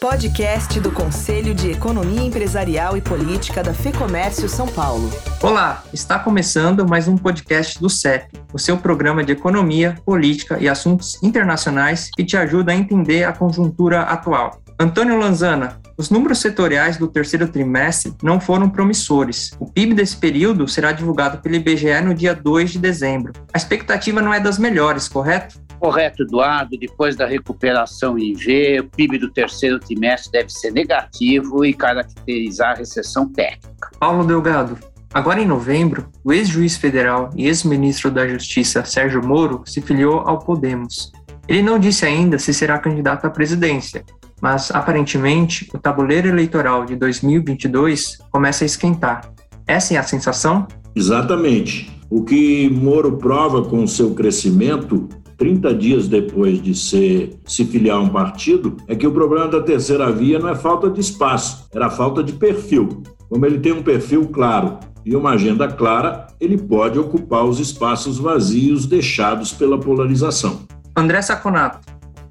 [0.00, 5.10] Podcast do Conselho de Economia Empresarial e Política da FEComércio São Paulo.
[5.42, 10.68] Olá, está começando mais um podcast do CEP, o seu programa de economia, política e
[10.68, 14.60] assuntos internacionais que te ajuda a entender a conjuntura atual.
[14.78, 19.52] Antônio Lanzana, os números setoriais do terceiro trimestre não foram promissores.
[19.58, 23.32] O PIB desse período será divulgado pelo IBGE no dia 2 de dezembro.
[23.52, 25.58] A expectativa não é das melhores, correto?
[25.80, 26.76] Correto, Eduardo.
[26.78, 32.72] Depois da recuperação em V, o PIB do terceiro trimestre deve ser negativo e caracterizar
[32.72, 33.90] a recessão técnica.
[33.98, 34.78] Paulo Delgado.
[35.14, 40.40] Agora em novembro, o ex-juiz federal e ex-ministro da Justiça Sérgio Moro se filiou ao
[40.40, 41.10] Podemos.
[41.48, 44.04] Ele não disse ainda se será candidato à presidência,
[44.40, 49.30] mas aparentemente o tabuleiro eleitoral de 2022 começa a esquentar.
[49.66, 50.66] Essa é a sensação?
[50.94, 51.90] Exatamente.
[52.08, 57.96] O que Moro prova com o seu crescimento 30 dias depois de ser, se filiar
[57.96, 61.68] a um partido, é que o problema da terceira via não é falta de espaço,
[61.74, 63.02] era falta de perfil.
[63.28, 68.18] Como ele tem um perfil claro e uma agenda clara, ele pode ocupar os espaços
[68.18, 70.60] vazios deixados pela polarização.
[70.96, 71.80] André Saconato,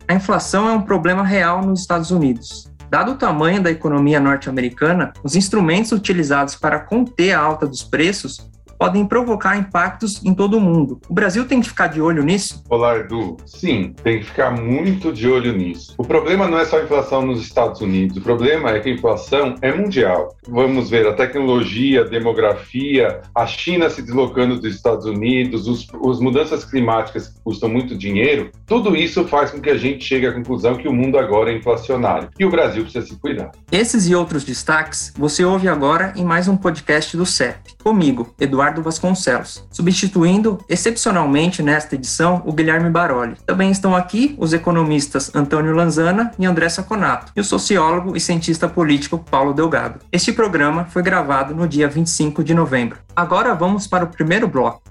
[0.08, 2.72] a inflação é um problema real nos Estados Unidos.
[2.90, 8.50] Dado o tamanho da economia norte-americana, os instrumentos utilizados para conter a alta dos preços
[8.78, 11.00] podem provocar impactos em todo o mundo.
[11.10, 12.64] O Brasil tem que ficar de olho nisso?
[12.70, 13.38] Olá, Edu.
[13.46, 15.94] Sim, tem que ficar muito de olho nisso.
[15.98, 18.94] O problema não é só a inflação nos Estados Unidos, o problema é que a
[18.94, 20.36] inflação é mundial.
[20.48, 26.20] Vamos ver a tecnologia, a demografia, a China se deslocando dos Estados Unidos, os, as
[26.20, 30.34] mudanças climáticas que custam muito dinheiro, tudo isso faz com que a gente chegue à
[30.34, 33.52] conclusão que o mundo agora é inflacionário e o Brasil precisa se cuidar.
[33.72, 37.75] Esses e outros destaques você ouve agora em mais um podcast do CEP.
[37.86, 43.36] Comigo, Eduardo Vasconcelos, substituindo excepcionalmente nesta edição o Guilherme Baroli.
[43.46, 48.68] Também estão aqui os economistas Antônio Lanzana e André Saconato, e o sociólogo e cientista
[48.68, 50.00] político Paulo Delgado.
[50.12, 52.98] Este programa foi gravado no dia 25 de novembro.
[53.16, 54.82] Agora vamos para o primeiro bloco.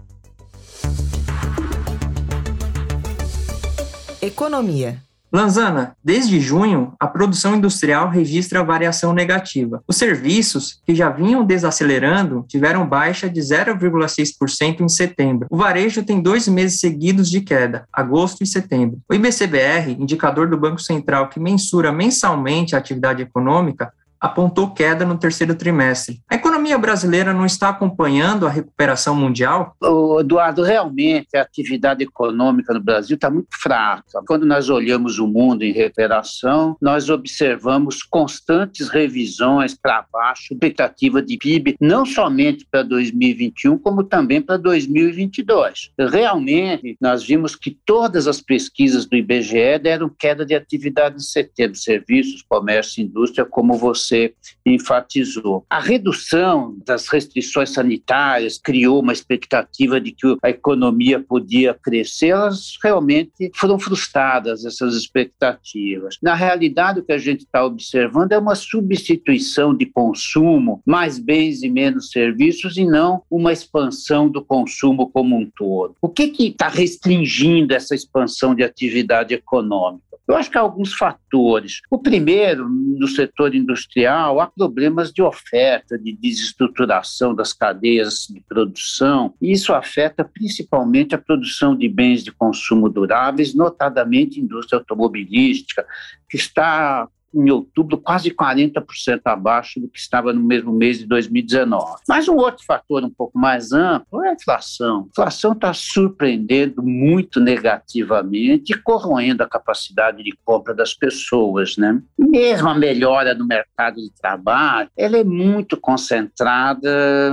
[4.22, 5.02] Economia.
[5.34, 9.82] Lanzana, desde junho, a produção industrial registra variação negativa.
[9.84, 15.48] Os serviços, que já vinham desacelerando, tiveram baixa de 0,6% em setembro.
[15.50, 19.00] O varejo tem dois meses seguidos de queda, agosto e setembro.
[19.10, 23.92] O IBCBR, indicador do Banco Central que mensura mensalmente a atividade econômica,
[24.24, 26.18] apontou queda no terceiro trimestre.
[26.30, 29.76] A economia brasileira não está acompanhando a recuperação mundial?
[29.82, 34.22] O Eduardo, realmente a atividade econômica no Brasil está muito fraca.
[34.26, 41.36] Quando nós olhamos o mundo em recuperação, nós observamos constantes revisões para baixo, expectativa de
[41.36, 45.90] PIB, não somente para 2021, como também para 2022.
[46.10, 51.76] Realmente, nós vimos que todas as pesquisas do IBGE deram queda de atividade em setembro,
[51.76, 55.64] serviços, comércio indústria, como você você enfatizou.
[55.68, 62.78] A redução das restrições sanitárias criou uma expectativa de que a economia podia crescer, elas
[62.82, 66.16] realmente foram frustradas, essas expectativas.
[66.22, 71.62] Na realidade, o que a gente está observando é uma substituição de consumo, mais bens
[71.62, 75.96] e menos serviços, e não uma expansão do consumo como um todo.
[76.00, 80.13] O que está restringindo essa expansão de atividade econômica?
[80.26, 81.82] Eu acho que há alguns fatores.
[81.90, 89.34] O primeiro, no setor industrial, há problemas de oferta, de desestruturação das cadeias de produção,
[89.40, 95.86] e isso afeta principalmente a produção de bens de consumo duráveis, notadamente indústria automobilística,
[96.28, 102.02] que está em outubro quase 40% abaixo do que estava no mesmo mês de 2019.
[102.08, 105.04] Mas um outro fator um pouco mais amplo é a inflação.
[105.04, 111.76] A inflação está surpreendendo muito negativamente e corroendo a capacidade de compra das pessoas.
[111.76, 112.00] Né?
[112.18, 116.88] Mesmo a melhora no mercado de trabalho, ela é muito concentrada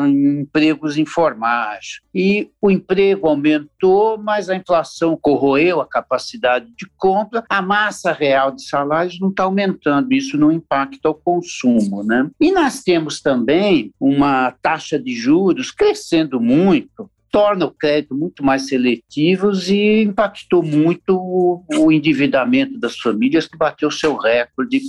[0.07, 2.01] em empregos informais.
[2.13, 8.51] E o emprego aumentou, mas a inflação corroeu a capacidade de compra, a massa real
[8.51, 12.03] de salários não está aumentando isso não impacta o consumo.
[12.03, 12.29] Né?
[12.40, 18.67] E nós temos também uma taxa de juros crescendo muito, torna o crédito muito mais
[18.67, 24.81] seletivo e impactou muito o endividamento das famílias, que bateu seu recorde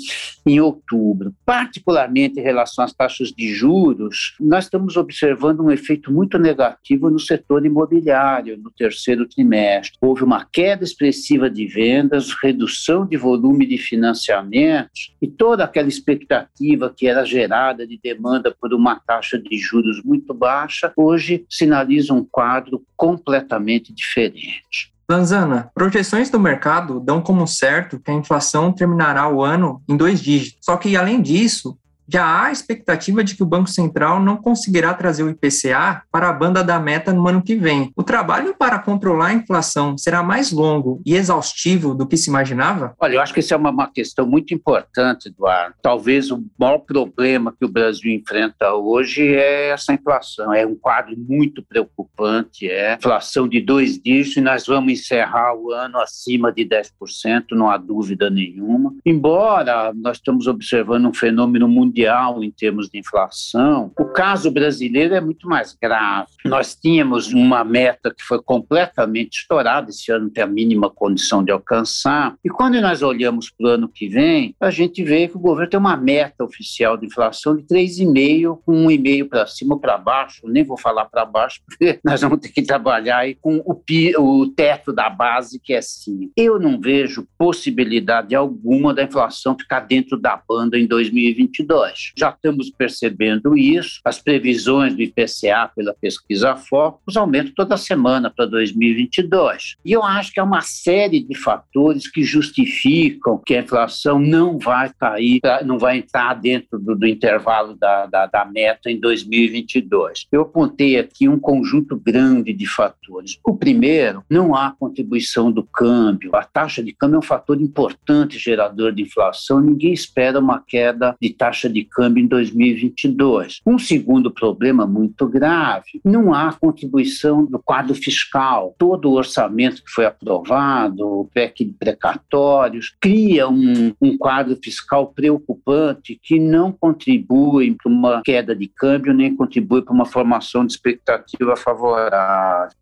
[0.45, 1.33] em outubro.
[1.47, 7.21] Particularmente em relação às taxas de juros, nós estamos observando um efeito muito negativo no
[7.21, 9.97] setor imobiliário no terceiro trimestre.
[10.01, 16.93] Houve uma queda expressiva de vendas, redução de volume de financiamentos e toda aquela expectativa
[16.95, 22.25] que era gerada de demanda por uma taxa de juros muito baixa, hoje sinaliza um
[22.33, 24.93] quadro completamente diferente.
[25.09, 30.23] Lanzana, projeções do mercado dão como certo que a inflação terminará o ano em dois
[30.23, 30.65] dígitos.
[30.65, 31.77] Só que, além disso,
[32.13, 36.33] já há expectativa de que o Banco Central não conseguirá trazer o IPCA para a
[36.33, 37.91] banda da meta no ano que vem.
[37.97, 42.95] O trabalho para controlar a inflação será mais longo e exaustivo do que se imaginava?
[43.01, 45.75] Olha, eu acho que isso é uma, uma questão muito importante, Eduardo.
[45.81, 50.53] Talvez o maior problema que o Brasil enfrenta hoje é essa inflação.
[50.53, 55.73] É um quadro muito preocupante, é inflação de dois dígitos e nós vamos encerrar o
[55.73, 58.95] ano acima de 10%, não há dúvida nenhuma.
[59.07, 65.15] Embora nós estamos observando um fenômeno mundial mundial em termos de inflação, o caso brasileiro
[65.15, 66.29] é muito mais grave.
[66.45, 71.53] Nós tínhamos uma meta que foi completamente estourada, esse ano tem a mínima condição de
[71.53, 75.41] alcançar, e quando nós olhamos para o ano que vem, a gente vê que o
[75.41, 79.97] governo tem uma meta oficial de inflação de 3,5, com 1,5 para cima ou para
[79.97, 83.75] baixo, nem vou falar para baixo, porque nós vamos ter que trabalhar aí com o,
[83.75, 86.33] pi, o teto da base, que é 5.
[86.37, 91.82] Eu não vejo possibilidade alguma da inflação ficar dentro da banda em 2022.
[92.17, 94.01] Já estamos percebendo isso.
[94.05, 99.77] As previsões do IPCA pela pesquisa Focus aumentam toda semana para 2022.
[99.85, 104.59] E eu acho que é uma série de fatores que justificam que a inflação não
[104.59, 110.27] vai cair, não vai entrar dentro do, do intervalo da, da, da meta em 2022.
[110.31, 113.39] Eu apontei aqui um conjunto grande de fatores.
[113.45, 116.35] O primeiro, não há contribuição do câmbio.
[116.35, 119.61] A taxa de câmbio é um fator importante gerador de inflação.
[119.61, 123.61] Ninguém espera uma queda de taxa de câmbio em 2022.
[123.67, 128.75] Um segundo problema muito grave: não há contribuição do quadro fiscal.
[128.79, 135.07] Todo o orçamento que foi aprovado, o PEC de precatórios, cria um, um quadro fiscal
[135.07, 140.73] preocupante que não contribui para uma queda de câmbio, nem contribui para uma formação de
[140.73, 142.13] expectativa favorável.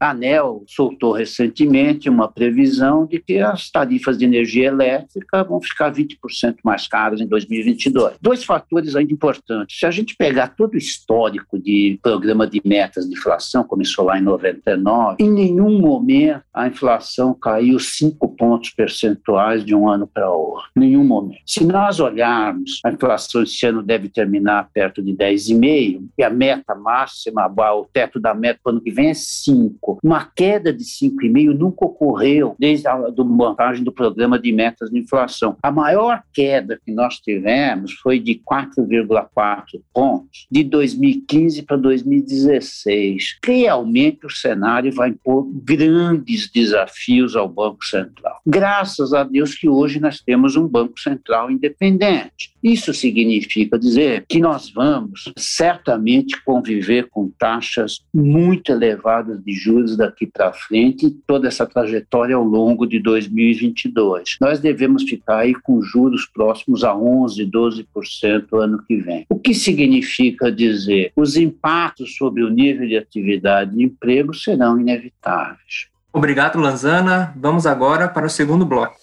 [0.00, 5.92] A ANEL soltou recentemente uma previsão de que as tarifas de energia elétrica vão ficar
[5.92, 8.16] 20% mais caras em 2022.
[8.20, 9.78] Dois fatores fatores ainda importantes.
[9.78, 14.18] Se a gente pegar todo o histórico de programa de metas de inflação, começou lá
[14.18, 20.30] em 99, em nenhum momento a inflação caiu 5 pontos percentuais de um ano para
[20.30, 20.68] outro.
[20.74, 21.40] Nenhum momento.
[21.46, 26.74] Se nós olharmos, a inflação esse ano deve terminar perto de 10,5, e a meta
[26.74, 29.98] máxima, o teto da meta para o ano que vem é 5.
[30.02, 34.98] Uma queda de 5,5 nunca ocorreu desde a do montagem do programa de metas de
[34.98, 35.56] inflação.
[35.62, 43.38] A maior queda que nós tivemos foi de 4 4,4 pontos de 2015 para 2016.
[43.44, 48.40] Realmente o cenário vai impor grandes desafios ao Banco Central.
[48.46, 52.52] Graças a Deus que hoje nós temos um Banco Central independente.
[52.62, 60.26] Isso significa dizer que nós vamos certamente conviver com taxas muito elevadas de juros daqui
[60.26, 64.36] para frente e toda essa trajetória ao longo de 2022.
[64.40, 69.26] Nós devemos ficar aí com juros próximos a 11, 12% ano que vem.
[69.28, 75.88] O que significa dizer os impactos sobre o nível de atividade e emprego serão inevitáveis.
[76.12, 77.32] Obrigado, Lanzana.
[77.36, 78.96] Vamos agora para o segundo bloco.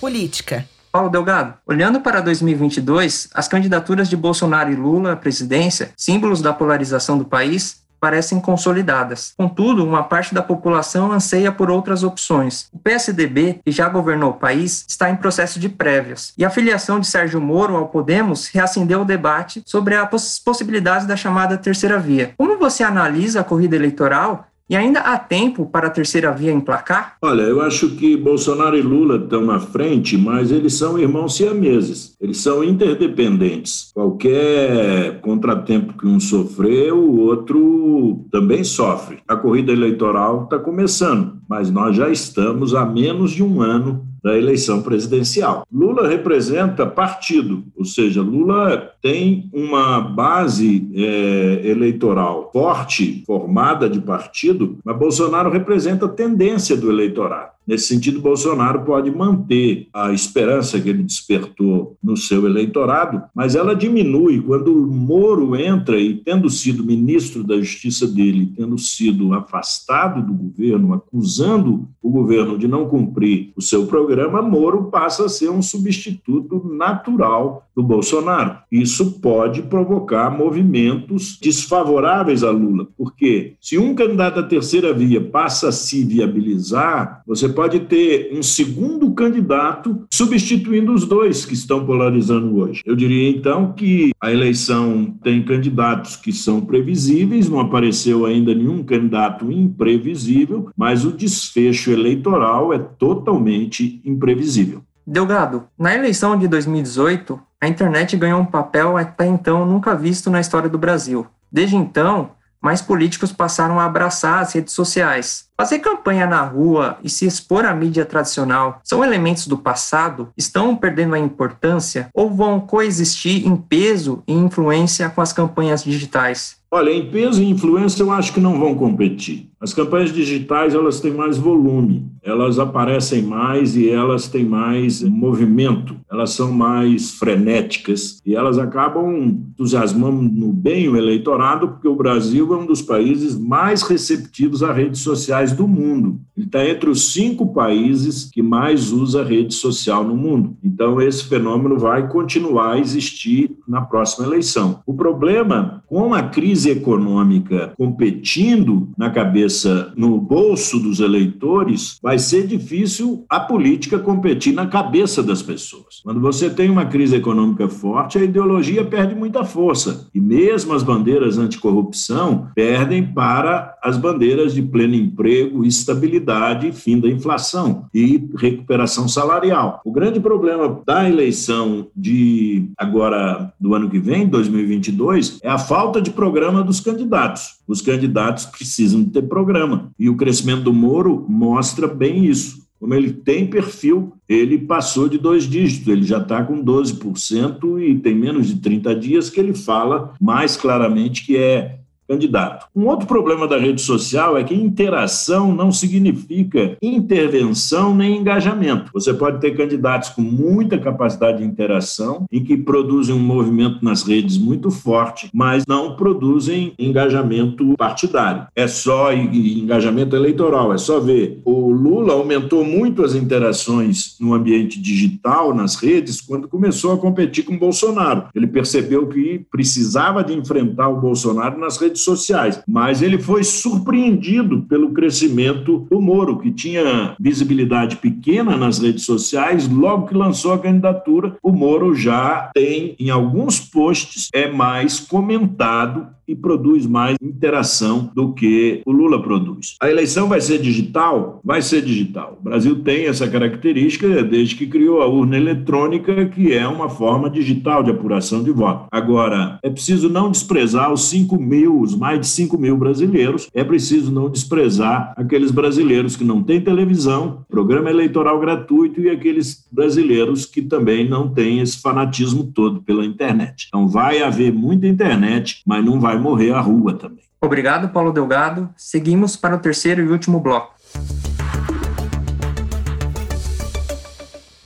[0.00, 0.66] Política.
[0.92, 6.52] Paulo Delgado, olhando para 2022, as candidaturas de Bolsonaro e Lula à presidência, símbolos da
[6.52, 9.34] polarização do país, parecem consolidadas.
[9.36, 12.68] Contudo, uma parte da população anseia por outras opções.
[12.72, 16.98] O PSDB, que já governou o país, está em processo de prévias, e a filiação
[16.98, 22.32] de Sérgio Moro ao Podemos reacendeu o debate sobre as possibilidades da chamada terceira via.
[22.36, 27.16] Como você analisa a corrida eleitoral e ainda há tempo para a terceira via emplacar?
[27.20, 32.14] Olha, eu acho que Bolsonaro e Lula estão à frente, mas eles são irmãos siameses.
[32.20, 33.90] Eles são interdependentes.
[33.92, 39.18] Qualquer contratempo que um sofrer, o outro também sofre.
[39.26, 44.36] A corrida eleitoral está começando, mas nós já estamos há menos de um ano da
[44.36, 45.66] eleição presidencial.
[45.72, 54.78] Lula representa partido, ou seja, Lula tem uma base é, eleitoral forte, formada de partido,
[54.84, 57.50] mas Bolsonaro representa a tendência do eleitorado.
[57.70, 63.76] Nesse sentido, Bolsonaro pode manter a esperança que ele despertou no seu eleitorado, mas ela
[63.76, 70.20] diminui quando o Moro entra e, tendo sido ministro da Justiça dele, tendo sido afastado
[70.20, 75.48] do governo, acusando o governo de não cumprir o seu programa, Moro passa a ser
[75.48, 78.58] um substituto natural do Bolsonaro.
[78.70, 85.68] Isso pode provocar movimentos desfavoráveis a Lula, porque se um candidato à terceira via passa
[85.68, 92.56] a se viabilizar, você pode ter um segundo candidato substituindo os dois que estão polarizando
[92.56, 92.82] hoje.
[92.84, 98.82] Eu diria então que a eleição tem candidatos que são previsíveis, não apareceu ainda nenhum
[98.82, 104.82] candidato imprevisível, mas o desfecho eleitoral é totalmente imprevisível.
[105.06, 110.40] Delgado, na eleição de 2018, a internet ganhou um papel até então nunca visto na
[110.40, 111.26] história do Brasil.
[111.52, 115.46] Desde então, mais políticos passaram a abraçar as redes sociais.
[115.58, 120.28] Fazer campanha na rua e se expor à mídia tradicional são elementos do passado?
[120.36, 126.56] Estão perdendo a importância ou vão coexistir em peso e influência com as campanhas digitais?
[126.70, 129.49] Olha, em peso e influência eu acho que não vão competir.
[129.60, 135.96] As campanhas digitais elas têm mais volume, elas aparecem mais e elas têm mais movimento,
[136.10, 139.14] elas são mais frenéticas e elas acabam
[139.50, 145.00] entusiasmando bem o eleitorado, porque o Brasil é um dos países mais receptivos a redes
[145.00, 146.18] sociais do mundo.
[146.34, 150.56] Ele está entre os cinco países que mais usa rede social no mundo.
[150.64, 154.80] Então, esse fenômeno vai continuar a existir na próxima eleição.
[154.86, 162.18] O problema, com a crise econômica competindo na cabeça cabeça no bolso dos eleitores, vai
[162.18, 166.00] ser difícil a política competir na cabeça das pessoas.
[166.04, 170.08] Quando você tem uma crise econômica forte, a ideologia perde muita força.
[170.14, 177.08] E mesmo as bandeiras anticorrupção perdem para as bandeiras de pleno emprego, estabilidade, fim da
[177.08, 179.80] inflação e recuperação salarial.
[179.84, 186.00] O grande problema da eleição de agora do ano que vem, 2022, é a falta
[186.00, 187.59] de programa dos candidatos.
[187.70, 189.92] Os candidatos precisam ter programa.
[189.96, 192.66] E o crescimento do Moro mostra bem isso.
[192.80, 197.94] Como ele tem perfil, ele passou de dois dígitos, ele já está com 12% e
[198.00, 201.79] tem menos de 30 dias que ele fala mais claramente que é
[202.10, 202.66] candidato.
[202.74, 208.90] Um outro problema da rede social é que interação não significa intervenção nem engajamento.
[208.92, 214.02] Você pode ter candidatos com muita capacidade de interação e que produzem um movimento nas
[214.02, 218.46] redes muito forte, mas não produzem engajamento partidário.
[218.56, 221.40] É só engajamento eleitoral, é só ver.
[221.44, 227.44] O Lula aumentou muito as interações no ambiente digital, nas redes, quando começou a competir
[227.44, 228.24] com o Bolsonaro.
[228.34, 232.62] Ele percebeu que precisava de enfrentar o Bolsonaro nas redes redes sociais.
[232.66, 239.68] Mas ele foi surpreendido pelo crescimento do Moro, que tinha visibilidade pequena nas redes sociais.
[239.68, 246.08] Logo que lançou a candidatura, o Moro já tem, em alguns posts, é mais comentado
[246.30, 249.74] e produz mais interação do que o Lula produz.
[249.80, 251.40] A eleição vai ser digital?
[251.44, 252.38] Vai ser digital.
[252.40, 257.28] O Brasil tem essa característica desde que criou a urna eletrônica, que é uma forma
[257.28, 258.86] digital de apuração de voto.
[258.92, 263.64] Agora, é preciso não desprezar os 5 mil, os mais de 5 mil brasileiros, é
[263.64, 270.46] preciso não desprezar aqueles brasileiros que não têm televisão, programa eleitoral gratuito e aqueles brasileiros
[270.46, 273.66] que também não têm esse fanatismo todo pela internet.
[273.68, 277.24] Então, vai haver muita internet, mas não vai morrer a rua também.
[277.40, 278.68] Obrigado, Paulo Delgado.
[278.76, 280.74] Seguimos para o terceiro e último bloco.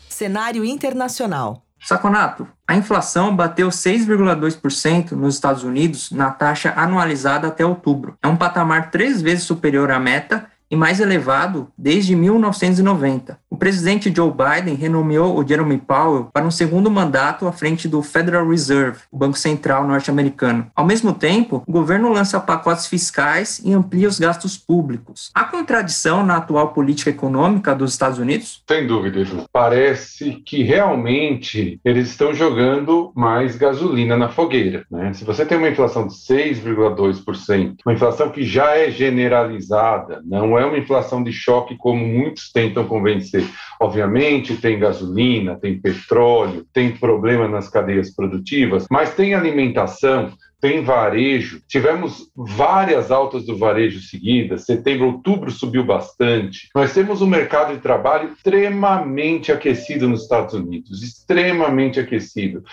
[0.08, 1.64] Cenário internacional.
[1.80, 8.16] Saconato, a inflação bateu 6,2% nos Estados Unidos na taxa anualizada até outubro.
[8.22, 13.38] É um patamar três vezes superior à meta e mais elevado desde 1990.
[13.64, 18.46] Presidente Joe Biden renomeou o Jeremy Powell para um segundo mandato à frente do Federal
[18.46, 20.66] Reserve, o Banco Central norte-americano.
[20.76, 25.30] Ao mesmo tempo, o governo lança pacotes fiscais e amplia os gastos públicos.
[25.34, 28.62] Há contradição na atual política econômica dos Estados Unidos?
[28.68, 29.46] Sem dúvida, Edu.
[29.50, 34.84] Parece que realmente eles estão jogando mais gasolina na fogueira.
[34.90, 35.14] Né?
[35.14, 40.66] Se você tem uma inflação de 6,2%, uma inflação que já é generalizada, não é
[40.66, 47.48] uma inflação de choque como muitos tentam convencer Obviamente, tem gasolina, tem petróleo, tem problema
[47.48, 51.60] nas cadeias produtivas, mas tem alimentação, tem varejo.
[51.68, 54.64] Tivemos várias altas do varejo seguidas.
[54.64, 56.70] Setembro, outubro subiu bastante.
[56.74, 62.64] Nós temos um mercado de trabalho extremamente aquecido nos Estados Unidos extremamente aquecido.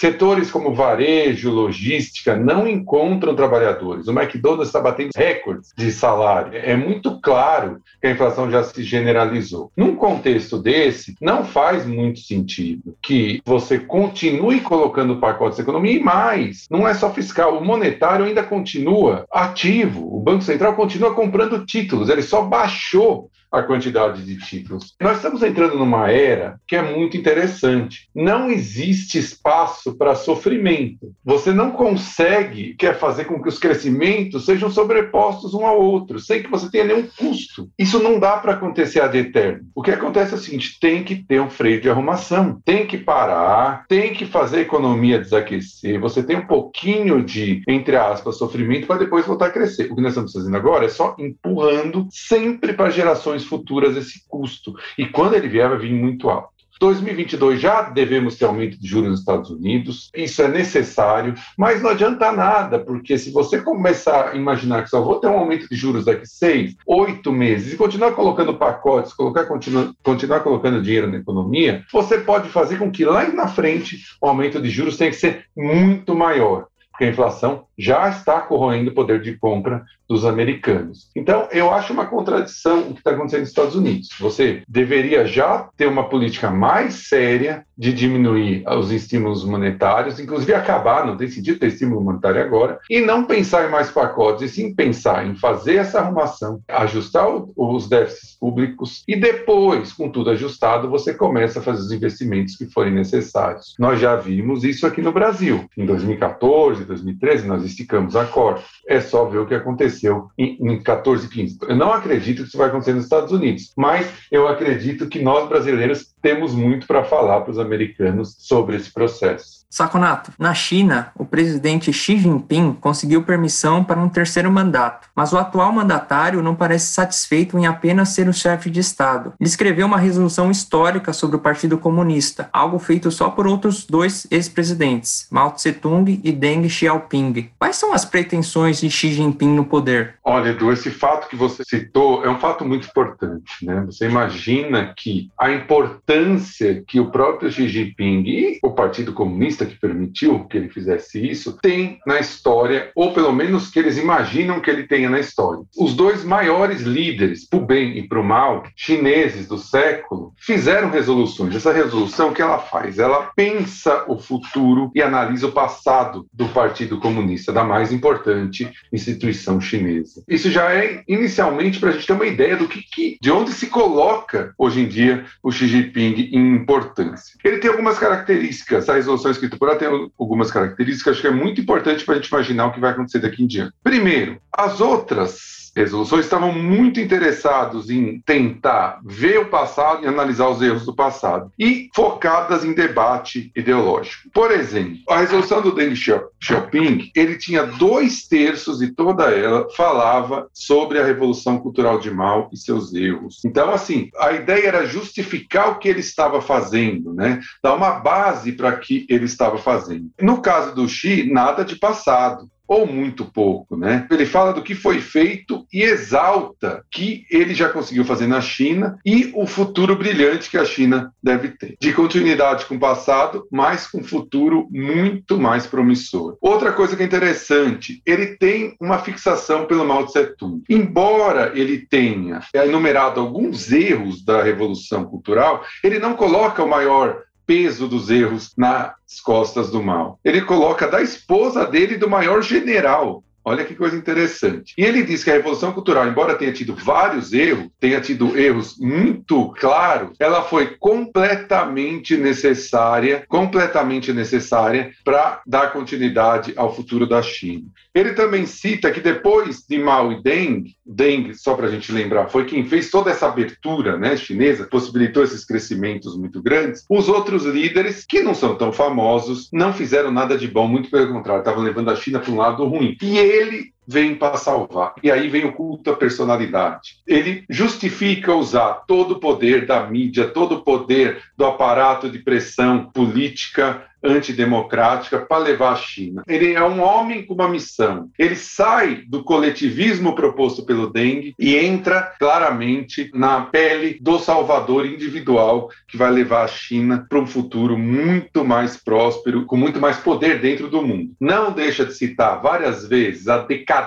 [0.00, 4.08] Setores como varejo, logística não encontram trabalhadores.
[4.08, 6.52] O McDonald's está batendo recordes de salário.
[6.54, 9.70] É muito claro que a inflação já se generalizou.
[9.76, 16.02] Num contexto desse, não faz muito sentido que você continue colocando pacotes de economia e
[16.02, 16.66] mais.
[16.70, 20.16] Não é só fiscal, o monetário ainda continua ativo.
[20.16, 22.08] O Banco Central continua comprando títulos.
[22.08, 24.94] Ele só baixou a quantidade de títulos.
[25.00, 28.08] Nós estamos entrando numa era que é muito interessante.
[28.14, 31.12] Não existe espaço para sofrimento.
[31.24, 36.42] Você não consegue quer fazer com que os crescimentos sejam sobrepostos um ao outro, sem
[36.42, 37.68] que você tenha nenhum custo.
[37.78, 39.66] Isso não dá para acontecer ad eterno.
[39.74, 42.98] O que acontece é o seguinte: tem que ter um freio de arrumação, tem que
[42.98, 45.98] parar, tem que fazer a economia desaquecer.
[46.00, 49.90] Você tem um pouquinho de, entre aspas, sofrimento para depois voltar a crescer.
[49.90, 54.74] O que nós estamos fazendo agora é só empurrando sempre para gerações futuras esse custo.
[54.96, 56.60] E quando ele vier, vai vir muito alto.
[56.80, 61.90] 2022 já devemos ter aumento de juros nos Estados Unidos, isso é necessário, mas não
[61.90, 65.76] adianta nada, porque se você começar a imaginar que só vou ter um aumento de
[65.76, 71.18] juros daqui seis, oito meses e continuar colocando pacotes, colocar, continuar, continuar colocando dinheiro na
[71.18, 75.16] economia, você pode fazer com que lá na frente o aumento de juros tenha que
[75.16, 76.69] ser muito maior
[77.00, 81.08] porque a inflação já está corroendo o poder de compra dos americanos.
[81.16, 84.10] Então, eu acho uma contradição o que está acontecendo nos Estados Unidos.
[84.20, 91.06] Você deveria já ter uma política mais séria de diminuir os estímulos monetários, inclusive acabar,
[91.06, 94.74] não tem sentido ter estímulo monetário agora, e não pensar em mais pacotes, e sim
[94.74, 101.14] pensar em fazer essa arrumação, ajustar os déficits públicos e depois, com tudo ajustado, você
[101.14, 103.74] começa a fazer os investimentos que forem necessários.
[103.78, 105.64] Nós já vimos isso aqui no Brasil.
[105.74, 108.60] Em 2014, 2013, nós esticamos a corda.
[108.86, 111.58] É só ver o que aconteceu em, em 14, 15.
[111.66, 115.48] Eu não acredito que isso vai acontecer nos Estados Unidos, mas eu acredito que nós
[115.48, 119.59] brasileiros temos muito para falar para os americanos sobre esse processo.
[119.70, 125.38] Saconato, na China, o presidente Xi Jinping conseguiu permissão para um terceiro mandato, mas o
[125.38, 129.32] atual mandatário não parece satisfeito em apenas ser o chefe de Estado.
[129.38, 134.26] Ele escreveu uma resolução histórica sobre o Partido Comunista, algo feito só por outros dois
[134.28, 137.50] ex-presidentes, Mao Tse-tung e Deng Xiaoping.
[137.56, 140.14] Quais são as pretensões de Xi Jinping no poder?
[140.24, 143.64] Olha, Edu, esse fato que você citou é um fato muito importante.
[143.64, 143.82] Né?
[143.86, 149.78] Você imagina que a importância que o próprio Xi Jinping e o Partido Comunista que
[149.78, 154.70] permitiu que ele fizesse isso, tem na história, ou pelo menos que eles imaginam que
[154.70, 155.62] ele tenha na história.
[155.76, 160.90] Os dois maiores líderes, para o bem e para o mal, chineses do século, fizeram
[160.90, 161.54] resoluções.
[161.54, 166.98] Essa resolução que ela faz, ela pensa o futuro e analisa o passado do Partido
[166.98, 170.22] Comunista, da mais importante instituição chinesa.
[170.28, 173.52] Isso já é inicialmente para a gente ter uma ideia do que, que, de onde
[173.52, 177.38] se coloca hoje em dia o Xi Jinping em importância.
[177.44, 179.88] Ele tem algumas características, a resolução escrita ela tem
[180.18, 183.42] algumas características, que é muito importante para a gente imaginar o que vai acontecer daqui
[183.42, 183.72] em diante.
[183.82, 190.60] Primeiro, as outras resoluções estavam muito interessados em tentar ver o passado e analisar os
[190.60, 194.28] erros do passado e focadas em debate ideológico.
[194.32, 200.48] Por exemplo, a resolução do Deng Xiaoping, ele tinha dois terços e toda ela falava
[200.52, 203.44] sobre a revolução cultural de Mao e seus erros.
[203.44, 207.40] Então, assim, a ideia era justificar o que ele estava fazendo, né?
[207.62, 210.10] Dar uma base para que ele estava fazendo.
[210.20, 214.06] No caso do Xi, nada de passado ou muito pouco, né?
[214.08, 218.96] Ele fala do que foi feito e exalta que ele já conseguiu fazer na China
[219.04, 221.76] e o futuro brilhante que a China deve ter.
[221.80, 226.36] De continuidade com o passado, mas com um futuro muito mais promissor.
[226.40, 230.62] Outra coisa que é interessante, ele tem uma fixação pelo Mao Tse Tung.
[230.70, 237.88] Embora ele tenha enumerado alguns erros da Revolução Cultural, ele não coloca o maior peso
[237.88, 240.20] dos erros nas costas do mal.
[240.24, 243.24] Ele coloca da esposa dele do maior general.
[243.50, 244.74] Olha que coisa interessante.
[244.78, 248.76] E ele diz que a Revolução Cultural, embora tenha tido vários erros, tenha tido erros
[248.78, 257.64] muito claros, ela foi completamente necessária, completamente necessária para dar continuidade ao futuro da China.
[257.92, 262.28] Ele também cita que depois de Mao e Deng, Deng, só para a gente lembrar,
[262.28, 266.84] foi quem fez toda essa abertura né, chinesa, possibilitou esses crescimentos muito grandes.
[266.88, 271.12] Os outros líderes, que não são tão famosos, não fizeram nada de bom, muito pelo
[271.12, 272.96] contrário, estavam levando a China para um lado ruim.
[273.02, 274.94] E ele ele vem para salvar.
[275.02, 277.00] E aí vem o culto à personalidade.
[277.06, 282.86] Ele justifica usar todo o poder da mídia, todo o poder do aparato de pressão
[282.86, 286.22] política antidemocrática para levar a China.
[286.26, 288.08] Ele é um homem com uma missão.
[288.18, 295.70] Ele sai do coletivismo proposto pelo Deng e entra claramente na pele do salvador individual
[295.86, 300.40] que vai levar a China para um futuro muito mais próspero, com muito mais poder
[300.40, 301.12] dentro do mundo.
[301.20, 303.79] Não deixa de citar várias vezes a decadência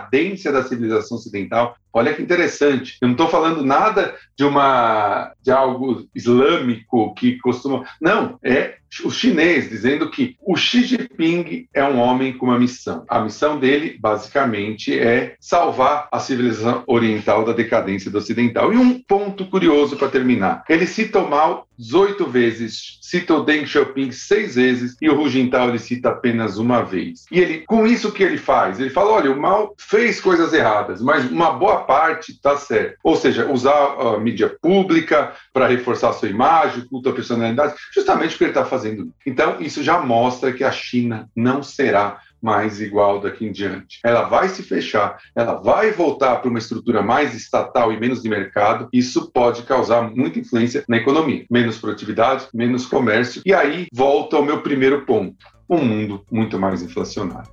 [0.51, 2.97] da civilização ocidental Olha que interessante.
[2.99, 7.85] Eu não estou falando nada de uma de algo islâmico que costuma.
[8.01, 13.03] Não, é o chinês dizendo que o Xi Jinping é um homem com uma missão.
[13.07, 18.73] A missão dele, basicamente, é salvar a civilização oriental da decadência do ocidental.
[18.73, 23.65] E um ponto curioso para terminar: ele cita o Mao 18 vezes, cita o Deng
[23.65, 27.25] Xiaoping seis vezes e o Hu Jintao ele cita apenas uma vez.
[27.31, 31.01] E ele, com isso que ele faz, ele fala: olha, o Mao fez coisas erradas,
[31.01, 32.97] mas uma boa parte está certa.
[33.03, 38.45] Ou seja, usar a mídia pública para reforçar sua imagem, culto à personalidade, justamente porque
[38.45, 39.13] ele está fazendo.
[39.25, 43.99] Então, isso já mostra que a China não será mais igual daqui em diante.
[44.03, 48.27] Ela vai se fechar, ela vai voltar para uma estrutura mais estatal e menos de
[48.27, 48.89] mercado.
[48.91, 53.41] Isso pode causar muita influência na economia, menos produtividade, menos comércio.
[53.45, 55.37] E aí volta ao meu primeiro ponto:
[55.69, 57.49] um mundo muito mais inflacionário.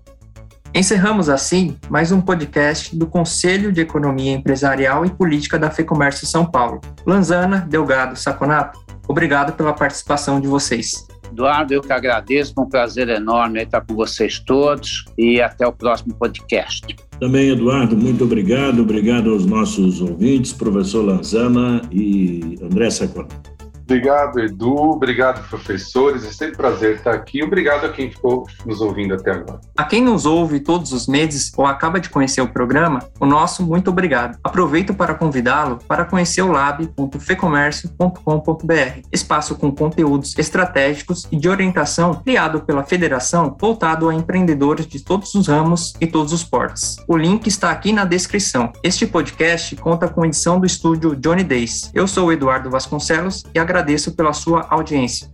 [0.73, 6.47] Encerramos assim mais um podcast do Conselho de Economia Empresarial e Política da FEComércio São
[6.47, 6.81] Paulo.
[7.05, 8.79] Lanzana, Delgado, Saconato,
[9.09, 11.09] obrigado pela participação de vocês.
[11.33, 15.73] Eduardo, eu que agradeço, foi um prazer enorme estar com vocês todos e até o
[15.73, 16.97] próximo podcast.
[17.19, 18.81] Também, Eduardo, muito obrigado.
[18.81, 23.60] Obrigado aos nossos ouvintes, professor Lanzana e André Saconato.
[23.91, 24.73] Obrigado, Edu.
[24.73, 26.25] Obrigado, professores.
[26.25, 27.43] É sempre um prazer estar aqui.
[27.43, 29.59] Obrigado a quem ficou nos ouvindo até agora.
[29.77, 33.67] A quem nos ouve todos os meses ou acaba de conhecer o programa, o nosso
[33.67, 34.39] muito obrigado.
[34.45, 42.61] Aproveito para convidá-lo para conhecer o lab.fecomércio.com.br, espaço com conteúdos estratégicos e de orientação criado
[42.61, 46.97] pela federação voltado a empreendedores de todos os ramos e todos os portos.
[47.09, 48.73] O link está aqui na descrição.
[48.85, 51.91] Este podcast conta com edição do estúdio Johnny Days.
[51.93, 55.29] Eu sou o Eduardo Vasconcelos e agradeço agradeço pela sua audiência.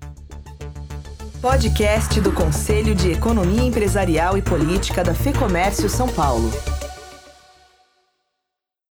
[1.42, 6.50] Podcast do Conselho de Economia Empresarial e Política da FEComércio São Paulo.